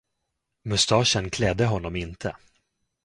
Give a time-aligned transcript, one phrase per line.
[0.63, 2.35] Mustaschen klädde honom inte.